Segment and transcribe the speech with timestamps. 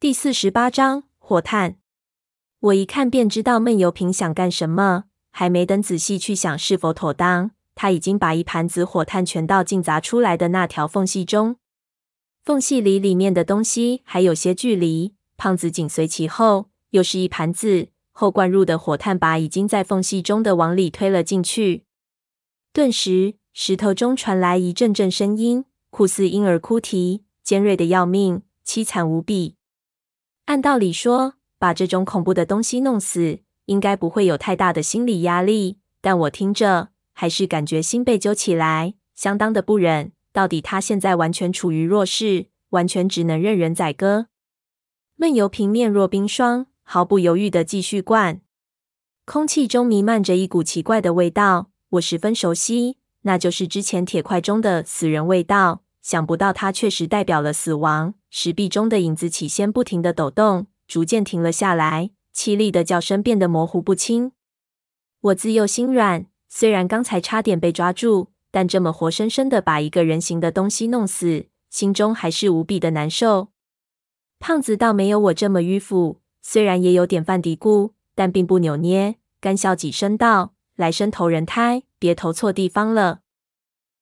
[0.00, 1.76] 第四十八章火炭。
[2.60, 11.56] 我一看便知道闷油瓶想干什么，还没等仔细去想是否妥当，他已经把一盘子火炭全倒进砸出来的那条缝隙中。
[12.42, 21.84] 缝隙里里面的东西还有些距离，胖子紧随其后，又是一盘子，后灌入的火炭把已经在缝隙中的往里推了进去。
[22.72, 29.56] 顿时，石头中传来一阵阵声音，酷似婴儿哭啼，尖锐的要命，凄惨无比。
[30.50, 35.78] 按道理说，把这种恐怖的东西弄死，应该不会有太大的心理压力。
[36.00, 40.10] 但我听着，还是感觉心被揪起来，相当的不忍。
[40.32, 44.26] 到底他现在完全处于弱势，完全只能任人宰割。
[45.14, 48.40] 闷油瓶面若冰霜，毫不犹豫的继续灌。
[49.24, 55.84] 空气中弥漫着一股奇怪的味道，我十分熟悉，那就是之前铁块中的死人味道。
[56.02, 58.14] 想不到它确实代表了死亡。
[58.30, 64.32] 石壁中的影子起先不停地抖动，逐渐停了下来，凄厉的叫声变得模糊不清。
[65.20, 73.48] 我自幼心软，虽然刚才差点被抓住，但这么活生生的把一个人形的东西弄死，心中还是无比的难受。
[74.38, 83.20] 胖子倒没有我这么迂腐，虽然也有点犯嘀咕，但并不扭捏，干笑几声道：“来生投人胎，别投错地方了。”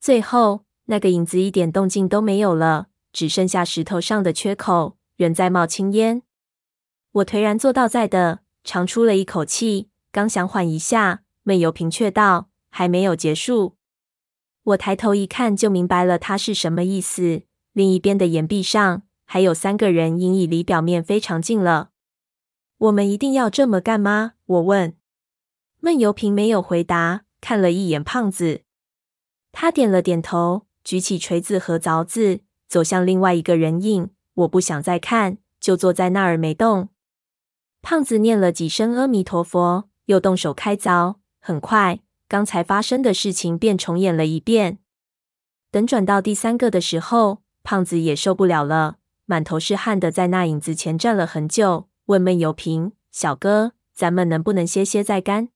[0.00, 2.88] 最后，那个影子一点动静都没有了。
[3.12, 6.22] 只剩下石头上的缺口，仍在冒青烟。
[7.12, 13.76] 我颓然坐倒在地，长出了一口气，刚想缓一下，闷油瓶却道：“还没有结束。”
[14.62, 17.42] 我抬头一看，就明白了他是什么意思。
[17.72, 21.90] 另一边的岩壁上还有三个人，影已离表面非常近了。
[22.78, 24.34] 我们一定要这么干吗？
[24.46, 24.94] 我问。
[25.80, 28.62] 闷油瓶没有回答，看了一眼胖子，
[29.50, 32.40] 他点了点头，举起锤子和凿子。
[32.68, 36.88] 走向另外一个人影，我不想再看，就坐在那儿没动。
[37.82, 41.16] 胖子念了几声阿弥陀佛，又动手开凿。
[41.40, 44.78] 很快，刚才发生的事情便重演了一遍。
[45.72, 55.48] 等转到第三个的时候，胖子也受不了了，满头是汗的在那影子前站了很久，问闷油瓶：“小哥，咱们能不能歇歇再干？”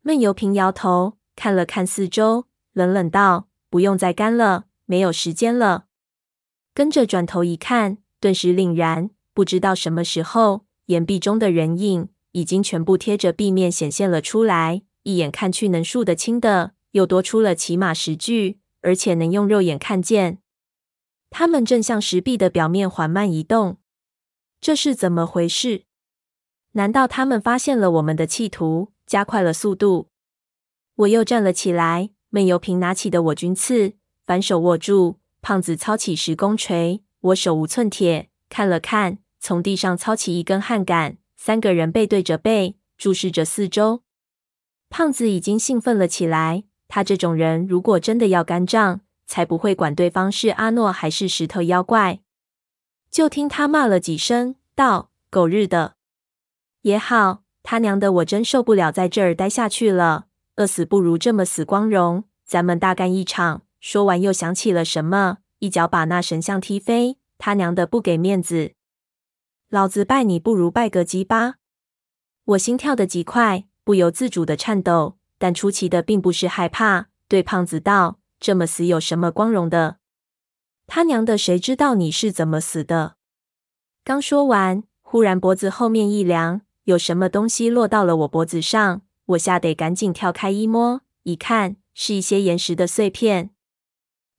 [0.00, 5.86] 闷油瓶摇头，看了看四周，冷冷道：“不用再干了，没有时间了。”
[6.74, 14.82] 跟着转头一看，顿时凛然，不知道什么时候，岩壁中的人影已经全部贴着壁面显现了出来。
[15.04, 20.42] 一眼看去，能数得清的又多出了起码十具，而且能用肉眼看见。
[21.30, 23.78] 他们正向石壁的表面缓慢移动，
[24.60, 25.84] 这是怎么回事？
[26.72, 30.10] 难道他们发现了我们的企图，加快了速度？
[30.96, 33.92] 我又站了起来，闷油瓶拿起的我军刺，
[34.24, 35.18] 反手握住。
[35.42, 41.18] 胖子操起石工锤，我手无寸铁，看了看，从地上操起一根焊杆。
[41.36, 44.02] 三个人背对着背，注视着四周。
[44.88, 46.64] 胖子已经兴奋了起来。
[46.88, 52.20] 他这种人，如果真的要干仗，才不会管对方是阿诺还是石头妖怪。
[53.10, 55.96] 就听他骂了几声，道：“狗日的！”
[56.80, 60.28] 也好，他娘的，我真受不了在这儿待下去了。
[60.62, 62.22] 饿死不如这么死光荣。
[62.44, 63.62] 咱们大干一场。
[63.80, 67.18] 说完，又想起了什么，一脚把那神像踢飞。
[67.36, 68.74] 他娘的，不给面子！
[69.68, 71.54] 老子拜你不如拜个鸡巴！
[72.44, 77.08] 我心跳得极快，不由自主的颤抖，但出奇的并不是害怕。
[77.26, 79.96] 对胖子道：“这么死有什么光荣的？
[80.86, 83.16] 他娘的，谁知道你是怎么死的？”
[84.04, 89.02] 刚说完，忽然脖子后面一凉，有什么东西落到了我脖子上，
[89.32, 93.50] 我吓得赶紧跳开一摸，一看是一些岩石的碎片。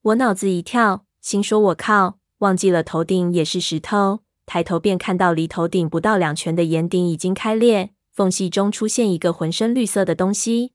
[0.02, 10.74] 我脑子一跳，心说：“我靠，忘记了头顶也是石头。”抬头便看到离头顶不到两拳的岩顶已经开裂，缝隙中出现一个浑身绿色的东西。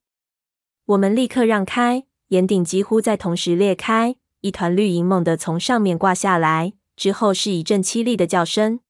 [0.86, 8.80] 我们立刻让开，岩顶几乎在同时裂开，一团绿影猛地从上面挂下来，之后是一阵凄厉的叫声。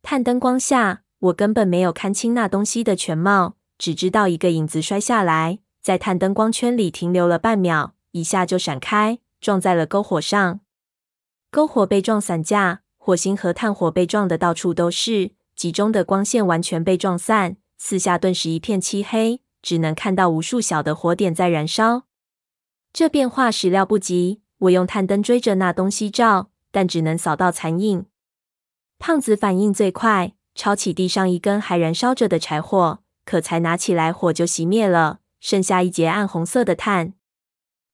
[0.00, 9.20] 探灯光下，我根本没有看清那东西的全貌，只知道一个影子摔下来，在探灯光圈里停留了半秒，一下就闪开。
[9.40, 10.60] 撞在了篝火上，
[11.50, 22.02] 篝火被撞散架，火星和炭火被撞得到处都是，集中的光线完全被撞散，四下顿时一片漆黑，只能看到无数小的火点在燃烧。
[22.92, 28.04] 这变化始料不及，我用探灯追着那东西照，但只能扫到残影。
[28.98, 37.14] 胖子反应最快，抄起地上一根还燃烧着的柴火，可才拿起来，火就熄灭了，剩下一截暗红色的炭。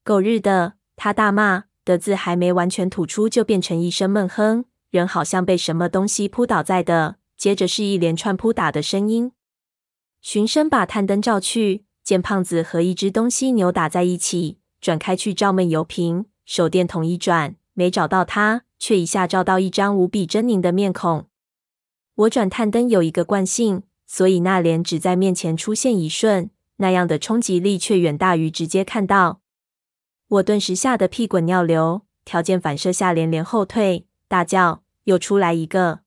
[0.02, 0.74] 狗日的！
[0.94, 9.32] 他大骂的字还没完全吐出，就变成一声闷哼，人好像被什么东西扑倒在的，接着是一连串扑打的声音。
[10.22, 21.26] 循声把探灯照去，见胖子和一只东西扭打在一起，转开去照闷油瓶，手电筒一转，没找到他，却一下照到一张无比狰狞的面孔。
[22.14, 29.40] 我转探灯有一个惯性，所以那脸只在面前出现一瞬，那样的冲击力却远大于直接看到。
[30.28, 36.00] 我顿时吓得屁滚尿流，条件反射下连连后退，大叫：“又出来一个！”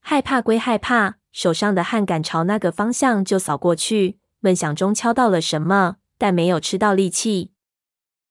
[0.00, 7.52] 害怕归害怕，手上的汗杆朝那个方向就扫过去，闷响中敲到了什么，但没有吃到力气。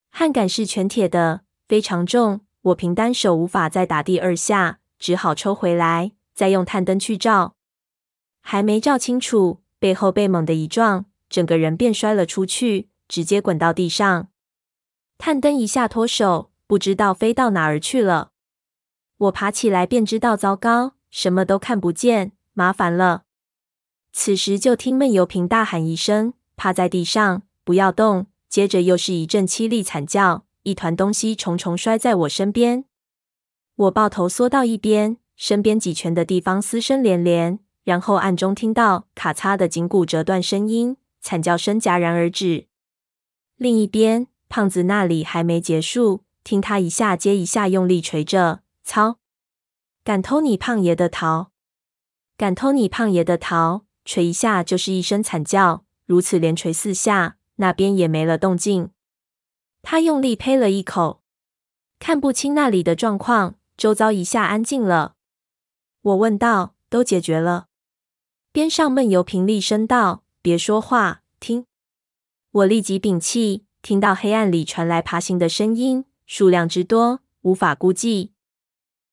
[0.09, 7.54] 汗杆是全铁的，非常重，我凭单手无法再打第二下，只好抽回来，再用探灯去照。
[8.47, 14.27] 还没照清楚，背后被猛地一撞，整个人便摔了出去，直接滚到地上。
[15.17, 18.33] 探灯一下脱手，不知道飞到哪儿去了。
[19.17, 23.23] 我爬起来便知道糟糕，什么都看不见，麻烦了。
[24.13, 28.27] 此时就听闷油瓶大喊一声，趴在地上不要动。
[28.47, 32.85] 接着又是一阵凄厉惨叫，一团东西重重摔在我身边。
[33.75, 42.67] 我抱头缩到一边，身边几拳的地方嘶声连连，然后暗中听到咔嚓的颈骨折断声音，惨叫声戛然而止。
[43.55, 44.27] 另一边。
[44.47, 49.17] 胖子那里还没结束，听他一下接一下用力捶着，操！
[50.03, 51.51] 敢偷你胖爷的桃，
[52.37, 58.91] 敢偷你胖爷的桃，捶一下就是一声惨叫，如此连捶四下，那边也没了动静。
[59.81, 61.23] 他用力呸了一口，
[61.99, 65.15] 看不清那里的状况，周遭一下安静了。
[66.01, 67.65] 我问道：“都解决了？”
[68.55, 71.65] 边上闷油瓶厉声道：“别说话，听。”
[72.51, 73.65] 我立即屏气。
[73.81, 78.31] 听到黑暗里传来爬行的声音，数量之多，无法估计。